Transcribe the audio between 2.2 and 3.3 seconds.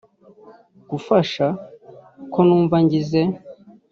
ko numva ngize